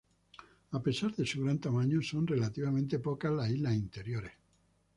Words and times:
A 0.71 0.81
pesar 0.81 1.15
de 1.15 1.27
su 1.27 1.43
gran 1.43 1.59
tamaño, 1.59 2.01
son 2.01 2.25
relativamente 2.25 2.97
pocas 2.97 3.33
las 3.33 3.51
islas 3.51 3.75
interiores. 3.75 4.31